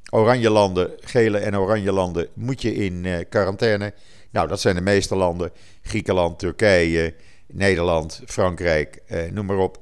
oranje 0.09 0.49
landen, 0.49 0.91
gele 0.99 1.37
en 1.37 1.57
oranje 1.57 1.91
landen, 1.91 2.27
moet 2.33 2.61
je 2.61 2.73
in 2.73 3.25
quarantaine. 3.29 3.93
Nou, 4.35 4.47
dat 4.47 4.61
zijn 4.61 4.75
de 4.75 4.81
meeste 4.81 5.15
landen. 5.15 5.51
Griekenland, 5.81 6.39
Turkije, 6.39 7.13
Nederland, 7.47 8.21
Frankrijk, 8.25 9.01
uh, 9.11 9.31
noem 9.31 9.45
maar 9.45 9.57
op. 9.57 9.79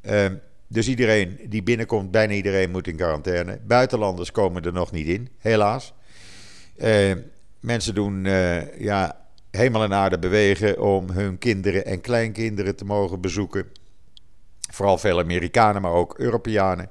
Ehm, 0.00 0.34
dus 0.66 0.88
iedereen 0.88 1.40
die 1.48 1.62
binnenkomt, 1.62 2.10
bijna 2.10 2.32
iedereen 2.32 2.70
moet 2.70 2.86
in 2.86 2.96
quarantaine. 2.96 3.58
Buitenlanders 3.66 4.30
komen 4.30 4.64
er 4.64 4.72
nog 4.72 4.92
niet 4.92 5.06
in, 5.06 5.28
helaas. 5.38 5.92
Ehm, 6.76 7.18
mensen 7.60 7.94
doen 7.94 8.24
ja, 8.78 9.26
helemaal 9.50 9.82
en 9.82 9.94
aarde 9.94 10.18
bewegen 10.18 10.80
om 10.80 11.10
hun 11.10 11.38
kinderen 11.38 11.84
en 11.84 12.00
kleinkinderen 12.00 12.76
te 12.76 12.84
mogen 12.84 13.20
bezoeken. 13.20 13.66
Vooral 14.72 14.98
veel 14.98 15.18
Amerikanen, 15.18 15.82
maar 15.82 15.92
ook 15.92 16.18
Europeanen. 16.18 16.90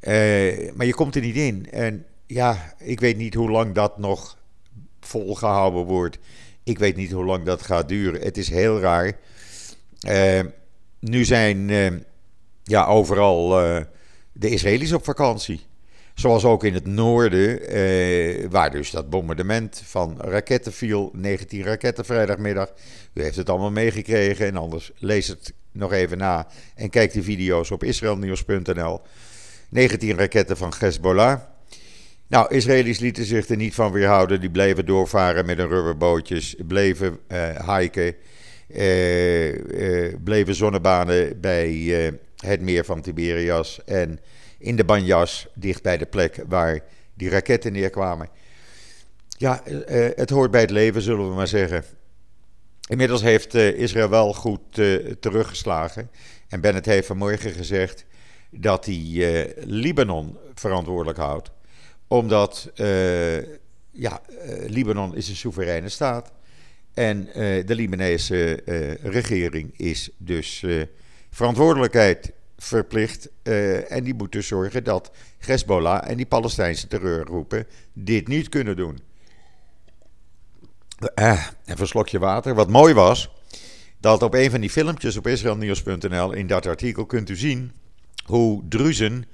Uh, 0.00 0.72
maar 0.74 0.86
je 0.86 0.94
komt 0.94 1.14
er 1.14 1.20
niet 1.20 1.36
in. 1.36 1.70
En 1.70 2.06
ja, 2.26 2.74
ik 2.78 3.00
weet 3.00 3.16
niet 3.16 3.34
hoe 3.34 3.50
lang 3.50 3.74
dat 3.74 3.98
nog 3.98 4.36
volgehouden 5.06 5.84
wordt. 5.84 6.18
Ik 6.62 6.78
weet 6.78 6.96
niet 6.96 7.10
hoe 7.10 7.24
lang 7.24 7.44
dat 7.44 7.62
gaat 7.62 7.88
duren. 7.88 8.20
Het 8.20 8.36
is 8.36 8.48
heel 8.48 8.80
raar. 8.80 9.12
Uh, 10.08 10.40
nu 10.98 11.24
zijn 11.24 11.68
uh, 11.68 11.92
ja, 12.62 12.86
overal 12.86 13.48
de 14.32 14.48
Israëli's 14.48 14.92
op 14.92 15.04
vakantie. 15.04 15.60
Zoals 16.14 16.44
ook 16.44 16.64
in 16.64 16.74
het 16.74 16.86
noorden, 16.86 17.60
waar 18.50 18.70
dus 18.70 18.90
dat 18.90 19.10
bombardement 19.10 19.82
van 19.84 20.16
raketten 20.20 20.72
viel. 20.72 21.10
19 21.12 21.62
raketten 21.62 22.04
vrijdagmiddag. 22.04 22.72
U 23.12 23.22
heeft 23.22 23.36
het 23.36 23.50
allemaal 23.50 23.70
meegekregen. 23.70 24.46
En 24.46 24.56
anders 24.56 24.92
lees 24.98 25.28
het 25.28 25.52
nog 25.74 25.92
even 25.92 26.18
na 26.18 26.46
en 26.74 26.90
kijk 26.90 27.12
de 27.12 27.22
video's 27.22 27.70
op 27.70 27.84
israelnieuws.nl. 27.84 29.00
19 29.68 30.18
raketten 30.18 30.56
van 30.56 30.72
Hezbollah. 30.78 31.40
Nou, 32.34 32.54
Israëli's 32.54 32.98
lieten 32.98 33.24
zich 33.24 33.48
er 33.48 33.56
niet 33.56 33.74
van 33.74 33.92
weerhouden. 33.92 34.40
Die 34.40 34.50
bleven 34.50 34.86
doorvaren 34.86 35.46
met 35.46 35.58
hun 35.58 35.68
rubberbootjes, 35.68 36.54
bleven 36.66 37.18
uh, 37.28 37.76
hiken, 37.76 38.14
uh, 38.68 40.14
bleven 40.24 40.54
zonnebanen 40.54 41.40
bij 41.40 41.70
het 42.36 42.60
meer 42.60 42.84
van 42.84 43.00
Tiberias 43.00 43.84
en 43.84 44.20
in 44.58 44.76
de 44.76 44.84
Banjas, 44.84 45.46
dicht 45.54 45.82
bij 45.82 45.98
de 45.98 46.06
plek 46.06 46.44
waar 46.48 46.80
die 47.14 47.28
raketten 47.28 47.72
neerkwamen. 47.72 48.28
Ja, 49.28 49.62
het 50.14 50.30
hoort 50.30 50.50
bij 50.50 50.60
het 50.60 50.70
leven, 50.70 51.02
zullen 51.02 51.28
we 51.28 51.34
maar 51.34 51.48
zeggen. 51.48 51.84
Inmiddels 52.88 53.22
heeft 53.22 53.54
Israël 53.54 54.08
wel 54.08 54.32
goed 54.32 54.60
teruggeslagen. 55.20 56.10
En 56.48 56.60
Bennett 56.60 56.86
heeft 56.86 57.06
vanmorgen 57.06 57.50
gezegd 57.50 58.04
dat 58.50 58.84
hij 58.84 59.54
Libanon 59.56 60.36
verantwoordelijk 60.54 61.18
houdt. 61.18 61.52
Omdat 62.14 62.70
uh, 62.76 63.36
ja, 63.90 64.20
uh, 64.30 64.68
Libanon 64.68 65.16
is 65.16 65.28
een 65.28 65.36
soevereine 65.36 65.88
staat. 65.88 66.32
En 66.92 67.28
de 67.66 67.74
Libanese 67.74 68.62
regering 69.02 69.78
is 69.78 70.10
dus 70.16 70.64
verantwoordelijkheid 71.30 72.32
verplicht. 72.56 73.28
en 73.88 74.04
die 74.04 74.14
moet 74.14 74.32
dus 74.32 74.46
zorgen 74.46 74.84
dat 74.84 75.10
Hezbollah 75.38 76.10
en 76.10 76.16
die 76.16 76.26
Palestijnse 76.26 76.86
terreurgroepen 76.86 77.66
dit 77.92 78.28
niet 78.28 78.48
kunnen 78.48 78.76
doen. 78.76 78.98
even 81.14 81.54
een 81.64 81.86
slokje 81.86 82.18
water. 82.18 82.54
Wat 82.54 82.68
mooi 82.68 82.94
was, 82.94 83.30
dat 84.00 84.22
op 84.22 84.34
een 84.34 84.50
van 84.50 84.60
die 84.60 84.70
filmpjes 84.70 85.16
op 85.16 85.26
israelnieuws.nl 85.26 86.32
in 86.32 86.46
dat 86.46 86.66
artikel 86.66 87.06
kunt 87.06 87.30
u 87.30 87.36
zien 87.36 87.72
hoe 88.24 88.62
Druzen, 88.68 89.24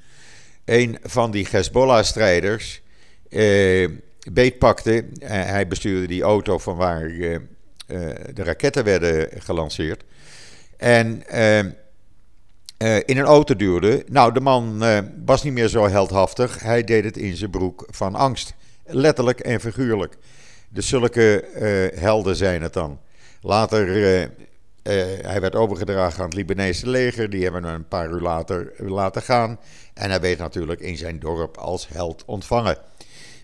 een 0.71 0.99
van 1.03 1.31
die 1.31 1.47
Hezbollah-strijders, 1.50 2.83
eh, 3.29 3.89
beetpakte. 4.33 4.93
Uh, 4.95 5.29
hij 5.29 5.67
bestuurde 5.69 6.07
die 6.07 6.23
auto 6.23 6.59
van 6.59 6.77
waar 6.77 7.11
uh, 7.11 7.39
de 8.35 8.43
raketten 8.43 8.85
werden 8.85 9.29
gelanceerd. 9.43 10.05
En 10.77 11.23
in 13.05 13.19
een 13.19 13.25
auto 13.25 13.57
duwde. 13.57 14.05
Nou, 14.09 14.33
de 14.33 14.41
man 14.41 14.85
was 15.25 15.43
niet 15.43 15.53
meer 15.53 15.69
zo 15.69 15.89
heldhaftig. 15.89 16.61
Hij 16.61 16.85
deed 16.85 17.05
het 17.05 17.17
in 17.17 17.37
zijn 17.37 17.50
broek 17.50 17.87
van 17.91 18.15
angst. 18.15 18.55
Letterlijk 18.85 19.41
en 19.41 19.61
figuurlijk. 19.61 20.17
Dus 20.69 20.89
zulke 20.89 21.45
helden 21.95 22.37
zijn 22.37 22.62
het 22.62 22.73
dan. 22.73 23.00
Later 23.41 23.87
uh, 24.21 24.27
hij 24.83 25.41
werd 25.41 25.55
overgedragen 25.55 26.19
aan 26.19 26.29
het 26.29 26.35
Libanese 26.35 26.89
leger. 26.89 27.31
Die 27.31 27.43
hebben 27.43 27.65
hem 27.65 27.75
een 27.75 27.89
paar 27.89 28.11
uur 28.11 28.21
later 28.21 28.73
laten 28.77 29.23
gaan. 29.23 29.59
En 29.95 30.11
hij 30.11 30.21
werd 30.21 30.39
natuurlijk 30.39 30.81
in 30.81 30.97
zijn 30.97 31.19
dorp 31.19 31.57
als 31.57 31.89
held 31.89 32.25
ontvangen. 32.25 32.79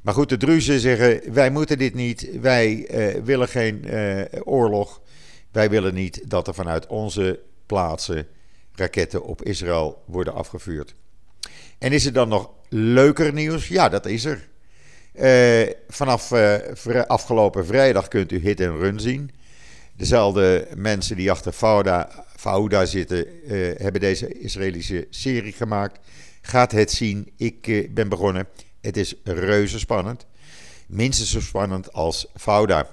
Maar 0.03 0.15
goed, 0.15 0.29
de 0.29 0.37
Druzen 0.37 0.81
zeggen: 0.81 1.33
wij 1.33 1.51
moeten 1.51 1.79
dit 1.79 1.95
niet. 1.95 2.41
Wij 2.41 2.89
uh, 2.91 3.25
willen 3.25 3.49
geen 3.49 3.83
uh, 3.87 4.23
oorlog. 4.45 5.01
Wij 5.53 5.71
willen 5.71 5.95
niet 5.95 6.31
dat 6.31 6.49
er 6.49 6.55
vanuit 6.55 6.87
onze 6.87 7.41
plaatsen 7.67 8.27
raketten 8.75 9.23
op 9.23 9.43
Israël 9.43 10.03
worden 10.05 10.35
afgevuurd. 10.35 10.95
En 11.79 11.93
is 11.93 12.07
er 12.07 12.13
dan 12.13 12.29
nog 12.29 12.51
leuker 12.69 13.33
nieuws? 13.33 13.69
Ja, 13.69 13.89
dat 13.89 14.07
is 14.07 14.25
er. 14.25 14.49
vanaf 15.89 16.33
afgelopen 17.07 17.67
vrijdag 17.67 18.09
kunt 18.09 18.33
u 18.33 18.39
hit 18.39 18.61
en 18.61 18.79
run 18.79 19.01
zien. 19.01 19.31
Dezelfde 19.97 20.69
mensen 20.75 21.17
die 21.17 21.31
achter 21.31 21.53
Fauda, 21.53 22.25
Fauda 22.37 22.85
zitten, 22.85 23.27
uh, 23.27 23.51
hebben 23.77 24.01
deze 24.01 24.39
Israëlische 24.39 25.07
serie 25.11 25.53
gemaakt. 25.53 25.99
Gaat 26.41 26.73
het 26.73 26.91
zien. 26.91 27.33
Ik 27.37 27.67
uh, 27.67 27.89
ben 27.91 28.09
begonnen. 28.09 28.49
Het 28.81 28.97
is 28.97 29.15
reuze 29.25 29.79
spannend. 29.79 30.27
Minstens 30.87 31.31
zo 31.31 31.41
spannend 31.41 31.93
als 31.93 32.27
Fauda. 32.35 32.89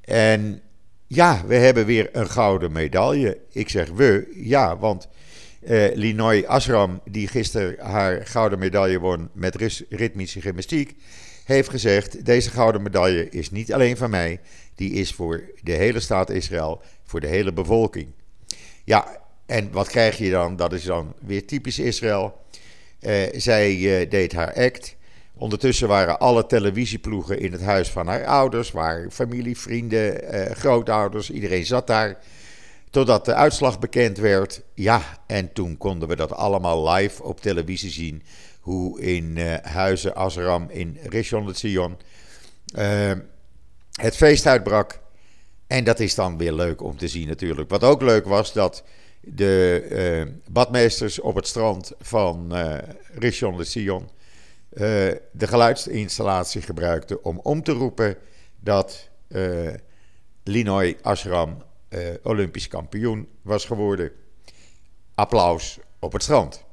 En 0.00 0.62
ja, 1.06 1.42
we 1.46 1.54
hebben 1.54 1.86
weer 1.86 2.08
een 2.12 2.30
gouden 2.30 2.72
medaille. 2.72 3.38
Ik 3.52 3.68
zeg 3.68 3.90
we, 3.90 4.32
ja, 4.34 4.78
want 4.78 5.08
uh, 5.62 5.94
Linoy 5.94 6.44
Asram, 6.46 7.00
die 7.10 7.28
gisteren 7.28 7.80
haar 7.80 8.26
gouden 8.26 8.58
medaille 8.58 8.98
won 8.98 9.28
met 9.32 9.84
ritmische 9.88 10.40
gymnastiek, 10.40 10.94
heeft 11.44 11.68
gezegd: 11.68 12.24
deze 12.24 12.50
gouden 12.50 12.82
medaille 12.82 13.28
is 13.28 13.50
niet 13.50 13.72
alleen 13.72 13.96
van 13.96 14.10
mij, 14.10 14.40
die 14.78 14.92
is 14.92 15.12
voor 15.12 15.50
de 15.62 15.72
hele 15.72 16.00
staat 16.00 16.30
Israël, 16.30 16.80
voor 17.04 17.20
de 17.20 17.26
hele 17.26 17.52
bevolking. 17.52 18.08
Ja, 18.84 19.16
en 19.46 19.72
wat 19.72 19.88
krijg 19.88 20.18
je 20.18 20.30
dan? 20.30 20.56
Dat 20.56 20.72
is 20.72 20.84
dan 20.84 21.14
weer 21.20 21.46
typisch 21.46 21.78
Israël. 21.78 22.40
Uh, 23.00 23.22
zij 23.32 23.76
uh, 23.76 24.10
deed 24.10 24.32
haar 24.32 24.54
act. 24.54 24.96
Ondertussen 25.34 25.88
waren 25.88 26.18
alle 26.18 26.46
televisieploegen 26.46 27.38
in 27.38 27.52
het 27.52 27.62
huis 27.62 27.90
van 27.90 28.06
haar 28.06 28.24
ouders, 28.24 28.70
waar 28.70 29.10
familie, 29.10 29.58
vrienden, 29.58 30.34
uh, 30.34 30.50
grootouders, 30.50 31.30
iedereen 31.30 31.66
zat 31.66 31.86
daar. 31.86 32.18
Totdat 32.90 33.24
de 33.24 33.34
uitslag 33.34 33.78
bekend 33.78 34.18
werd. 34.18 34.62
Ja, 34.74 35.02
en 35.26 35.52
toen 35.52 35.76
konden 35.76 36.08
we 36.08 36.16
dat 36.16 36.32
allemaal 36.32 36.88
live 36.88 37.22
op 37.22 37.40
televisie 37.40 37.90
zien. 37.90 38.22
Hoe 38.60 39.00
in 39.00 39.38
huizen 39.62 40.16
Azram 40.16 40.66
in 40.70 40.98
Rishon 41.02 41.46
LeZion 41.46 41.96
het 43.98 44.16
feest 44.16 44.46
uitbrak. 44.46 45.00
En 45.66 45.84
dat 45.84 46.00
is 46.00 46.14
dan 46.14 46.38
weer 46.38 46.52
leuk 46.52 46.82
om 46.82 46.96
te 46.96 47.08
zien 47.08 47.28
natuurlijk. 47.28 47.70
Wat 47.70 47.84
ook 47.84 48.02
leuk 48.02 48.24
was, 48.24 48.52
dat 48.52 48.84
de 49.20 49.86
uh, 49.90 50.32
badmeesters 50.50 51.20
op 51.20 51.34
het 51.34 51.46
strand 51.46 51.92
van 51.98 52.56
uh, 52.56 52.78
Rishon 53.12 53.56
LeZion 53.56 54.02
uh, 54.02 54.08
de 55.32 55.46
geluidsinstallatie 55.46 56.62
gebruikten 56.62 57.24
om 57.24 57.40
om 57.42 57.62
te 57.62 57.72
roepen 57.72 58.16
dat 58.60 59.08
uh, 59.28 59.74
Linoy 60.44 60.96
Ashram 61.02 61.66
Olympisch 62.22 62.68
kampioen 62.68 63.28
was 63.42 63.64
geworden. 63.64 64.12
Applaus 65.14 65.78
op 65.98 66.12
het 66.12 66.22
strand. 66.22 66.64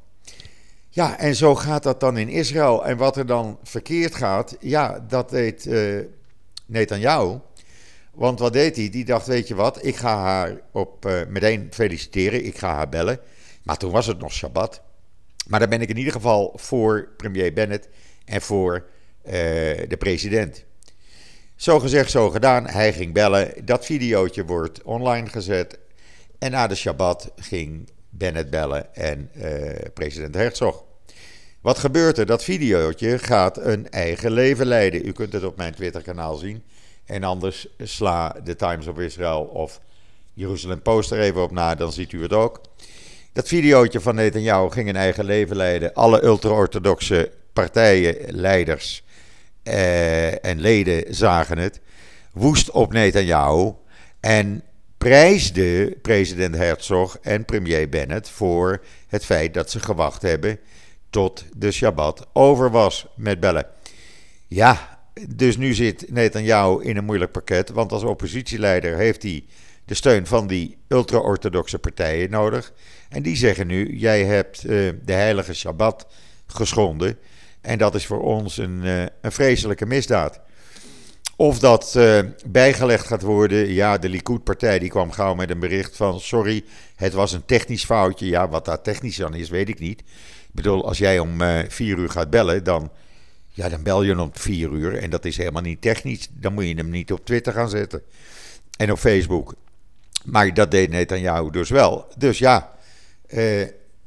Ja, 0.90 1.18
en 1.18 1.36
zo 1.36 1.56
gaat 1.56 1.84
dat 1.84 2.00
dan 2.00 2.18
in 2.18 2.30
Israël. 2.30 2.86
En 2.86 2.98
wat 2.98 3.18
er 3.18 3.26
dan 3.26 3.60
verkeerd 3.64 4.16
gaat, 4.16 4.58
ja, 4.60 5.00
dat 5.00 5.30
deed 5.30 5.70
Netanyahu. 6.66 7.40
Want 8.12 8.40
wat 8.40 8.54
deed 8.54 8.76
hij? 8.76 8.90
Die 8.90 9.06
dacht, 9.06 9.28
weet 9.28 9.48
je 9.48 9.56
wat, 9.56 9.86
ik 9.86 9.96
ga 9.96 10.18
haar 10.18 10.62
op, 10.72 11.06
uh, 11.06 11.22
meteen 11.28 11.68
feliciteren, 11.72 12.46
ik 12.46 12.58
ga 12.58 12.74
haar 12.74 12.90
bellen. 12.90 13.20
Maar 13.64 13.78
toen 13.78 13.92
was 13.92 14.08
het 14.08 14.20
nog 14.20 14.34
Shabbat. 14.34 14.82
Maar 15.48 15.60
dan 15.60 15.70
ben 15.70 15.82
ik 15.82 15.90
in 15.90 15.98
ieder 15.98 16.14
geval 16.14 16.54
voor 16.56 17.10
premier 17.18 17.54
Bennett 17.54 17.90
en 18.26 18.42
voor 18.42 18.86
uh, 19.26 19.32
de 19.88 19.96
president. 20.00 20.64
Zo 21.56 21.80
gezegd, 21.80 22.12
zo 22.12 22.30
gedaan. 22.30 22.68
Hij 22.68 22.94
ging 22.94 23.14
bellen. 23.14 23.66
Dat 23.66 23.86
videootje 23.86 24.46
wordt 24.46 24.82
online 24.84 25.28
gezet. 25.28 25.80
En 26.40 26.52
na 26.52 26.68
de 26.68 26.76
Shabbat 26.76 27.32
ging 27.36 27.90
Bennett 28.10 28.50
bellen 28.50 28.96
en 28.96 29.30
uh, 29.36 29.70
president 29.94 30.36
Herzog. 30.36 30.84
Wat 31.66 31.80
gebeurt 31.80 32.18
er? 32.18 32.26
Dat 32.26 32.44
videootje 32.44 33.20
gaat 33.20 33.58
een 33.58 33.90
eigen 33.90 34.32
leven 34.32 34.66
leiden. 34.66 35.08
U 35.08 35.12
kunt 35.12 35.34
het 35.34 35.44
op 35.44 35.58
mijn 35.58 35.74
Twitter-kanaal 35.74 36.36
zien. 36.36 36.64
En 37.06 37.24
anders 37.24 37.68
sla 37.78 38.36
de 38.44 38.56
Times 38.56 38.88
of 38.88 39.00
Israel 39.00 39.42
of 39.42 39.82
Jerusalem 40.34 40.82
Post 40.82 41.12
er 41.12 41.20
even 41.20 41.42
op 41.42 41.52
na, 41.52 41.76
dan 41.76 41.92
ziet 41.92 42.12
u 42.12 42.22
het 42.22 42.34
ook. 42.34 42.62
Dat 43.34 43.48
videootje 43.48 44.02
van 44.02 44.16
Netanyahu 44.16 44.72
ging 44.72 44.90
een 44.90 44.96
eigen 44.96 45.26
leven 45.26 45.56
leiden. 45.56 45.94
Alle 45.94 46.24
ultra-orthodoxe 46.24 47.32
partijen, 47.54 48.16
leiders 48.28 49.04
eh, 49.64 50.46
en 50.46 50.60
leden 50.60 51.16
zagen 51.16 51.58
het. 51.58 51.80
Woest 52.34 52.72
op 52.72 52.94
Netanyahu. 52.94 53.72
En 54.20 54.64
prijsde 54.98 55.98
president 56.02 56.56
Herzog 56.56 57.18
en 57.22 57.46
premier 57.46 57.90
Bennett 57.90 58.30
voor 58.30 58.84
het 59.08 59.26
feit 59.26 59.54
dat 59.54 59.72
ze 59.72 59.80
gewacht 59.80 60.22
hebben 60.22 60.60
tot 61.16 61.46
de 61.58 61.72
Shabbat 61.72 62.28
over 62.34 62.72
was 62.72 63.06
met 63.16 63.40
bellen. 63.40 63.66
Ja, 64.48 65.00
dus 65.30 65.58
nu 65.58 65.74
zit 65.74 66.12
Netanyahu 66.12 66.84
in 66.84 66.98
een 66.98 67.06
moeilijk 67.06 67.32
pakket, 67.32 67.70
want 67.70 67.92
als 67.92 68.04
oppositieleider 68.04 68.98
heeft 68.98 69.24
hij 69.24 69.46
de 69.86 69.94
steun 69.94 70.28
van 70.28 70.48
die 70.48 70.78
ultra-orthodoxe 70.88 71.80
partijen 71.80 72.30
nodig. 72.30 72.74
En 73.10 73.24
die 73.24 73.36
zeggen 73.36 73.68
nu: 73.68 73.96
jij 73.98 74.24
hebt 74.24 74.66
uh, 74.66 74.92
de 75.04 75.14
heilige 75.14 75.54
Shabbat 75.54 76.08
geschonden. 76.48 77.18
En 77.62 77.78
dat 77.78 77.96
is 77.96 78.06
voor 78.06 78.22
ons 78.22 78.58
een, 78.58 78.82
uh, 78.84 79.02
een 79.22 79.32
vreselijke 79.32 79.86
misdaad. 79.86 80.40
Of 81.36 81.60
dat 81.60 81.94
uh, 81.98 82.20
bijgelegd 82.46 83.08
gaat 83.08 83.22
worden. 83.22 83.74
Ja, 83.74 83.98
de 83.98 84.10
Likud-partij 84.10 84.80
die 84.80 84.90
kwam 84.90 85.12
gauw 85.12 85.34
met 85.34 85.50
een 85.50 85.60
bericht 85.60 85.96
van: 85.96 86.20
sorry, 86.20 86.64
het 86.96 87.14
was 87.14 87.34
een 87.34 87.46
technisch 87.46 87.86
foutje. 87.86 88.26
Ja, 88.26 88.50
wat 88.50 88.66
daar 88.66 88.82
technisch 88.82 89.18
dan 89.18 89.34
is, 89.34 89.50
weet 89.50 89.70
ik 89.70 89.80
niet. 89.80 90.04
Bedoel, 90.56 90.86
als 90.86 90.98
jij 90.98 91.20
om 91.20 91.42
uh, 91.42 91.60
vier 91.68 91.98
uur 91.98 92.10
gaat 92.10 92.30
bellen, 92.30 92.64
dan, 92.64 92.92
ja, 93.50 93.70
dan 93.70 93.84
bel 93.84 94.04
je 94.04 94.10
hem 94.10 94.20
om 94.20 94.30
vier 94.34 94.72
uur. 94.72 94.98
En 94.98 95.10
dat 95.10 95.26
is 95.26 95.38
helemaal 95.38 95.62
niet 95.62 95.82
technisch. 95.82 96.28
Dan 96.32 96.54
moet 96.54 96.68
je 96.68 96.76
hem 96.76 96.90
niet 96.90 97.12
op 97.12 97.26
Twitter 97.26 97.54
gaan 97.54 97.70
zetten. 97.70 98.02
En 98.78 98.92
op 98.92 98.98
Facebook. 98.98 99.56
Maar 100.24 100.54
dat 100.54 100.72
deed 100.72 100.90
Netanyahu 100.90 101.52
dus 101.52 101.70
wel. 101.70 102.08
Dus 102.18 102.40
ja, 102.40 102.76
uh, 103.28 103.40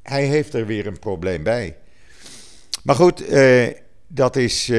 hij 0.02 0.24
heeft 0.24 0.54
er 0.54 0.66
weer 0.66 0.86
een 0.86 0.98
probleem 0.98 1.42
bij. 1.42 1.76
Maar 2.82 2.94
goed, 2.94 3.24
dat 4.06 4.36
is 4.36 4.72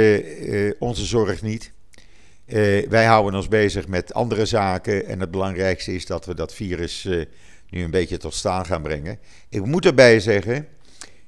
onze 0.80 1.06
zorg 1.06 1.41
niet. 1.41 1.72
Wij 2.89 3.06
houden 3.06 3.36
ons 3.36 3.48
bezig 3.48 3.88
met 3.88 4.13
andere 4.13 4.46
zaken. 4.46 5.06
En 5.06 5.20
het 5.20 5.32
belangrijkste 5.32 5.93
is 5.93 6.06
dat 6.06 6.26
we 6.26 6.36
dat 6.36 6.54
virus 6.54 7.08
nu 7.70 7.84
een 7.84 7.91
beetje 7.91 8.17
tot 8.17 8.34
staan 8.34 8.65
gaan 8.65 8.82
brengen. 8.82 9.20
Ik 9.50 9.65
moet 9.65 9.86
erbij 9.86 10.20
zeggen, 10.20 10.67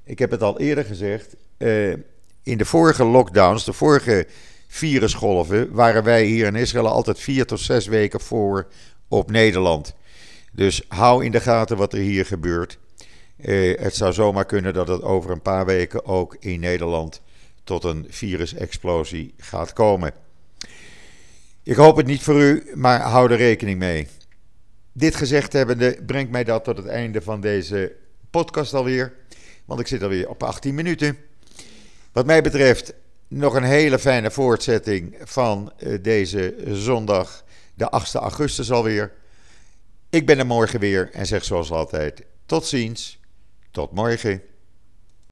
ik 0.03 0.19
heb 0.19 0.31
het 0.31 0.41
al 0.41 0.59
eerder 0.59 0.85
gezegd. 0.85 1.35
Uh, 1.57 1.93
in 2.43 2.57
de 2.57 2.65
vorige 2.65 3.03
lockdowns, 3.03 3.65
de 3.65 3.73
vorige 3.73 4.27
virusgolven, 4.67 5.71
waren 5.71 6.03
wij 6.03 6.23
hier 6.23 6.45
in 6.45 6.55
Israël 6.55 6.87
altijd 6.87 7.19
vier 7.19 7.45
tot 7.45 7.59
zes 7.59 7.85
weken 7.87 8.19
voor 8.19 8.67
op 9.07 9.31
Nederland. 9.31 9.93
Dus 10.51 10.85
hou 10.87 11.25
in 11.25 11.31
de 11.31 11.39
gaten 11.39 11.77
wat 11.77 11.93
er 11.93 11.99
hier 11.99 12.25
gebeurt. 12.25 12.77
het 13.75 13.95
zou 13.95 14.13
zomaar 14.13 14.45
kunnen 14.45 14.73
dat 14.73 14.87
het 14.87 15.01
over 15.01 15.31
een 15.31 15.41
paar 15.41 15.65
weken 15.65 16.05
ook 16.05 16.35
in 16.39 16.59
Nederland 16.59 17.21
tot 17.63 17.83
een 17.83 18.05
virusexplosie 18.09 19.33
gaat 19.37 19.73
komen. 19.73 20.13
Ik 21.63 21.75
hoop 21.75 21.97
het 21.97 22.05
niet 22.05 22.21
voor 22.21 22.41
u, 22.41 22.71
maar 22.73 23.01
hou 23.01 23.31
er 23.31 23.37
rekening 23.37 23.79
mee. 23.79 24.07
Dit 24.91 25.15
gezegd 25.15 25.53
hebbende 25.53 25.97
brengt 26.05 26.31
mij 26.31 26.43
dat 26.43 26.63
tot 26.63 26.77
het 26.77 26.85
einde 26.85 27.21
van 27.21 27.41
deze 27.41 27.95
podcast 28.29 28.73
alweer. 28.73 29.13
Want 29.71 29.83
ik 29.83 29.89
zit 29.89 30.03
alweer 30.03 30.29
op 30.29 30.43
18 30.43 30.75
minuten. 30.75 31.17
Wat 32.11 32.25
mij 32.25 32.41
betreft 32.41 32.93
nog 33.27 33.53
een 33.53 33.63
hele 33.63 33.99
fijne 33.99 34.31
voortzetting 34.31 35.17
van 35.23 35.73
eh, 35.77 35.97
deze 36.01 36.55
zondag, 36.67 37.43
de 37.73 37.85
8e 37.99 38.11
augustus 38.11 38.71
alweer. 38.71 39.11
Ik 40.09 40.25
ben 40.25 40.39
er 40.39 40.45
morgen 40.45 40.79
weer 40.79 41.09
en 41.11 41.25
zeg 41.25 41.43
zoals 41.43 41.71
altijd: 41.71 42.23
tot 42.45 42.65
ziens, 42.65 43.19
tot 43.71 43.91
morgen. 43.91 44.41